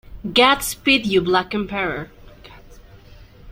Godspeed 0.33 1.05
You 1.05 1.21
Black 1.21 1.53
Emperor! 1.53 2.09